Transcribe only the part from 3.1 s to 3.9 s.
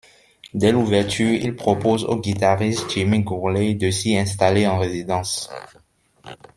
Gourley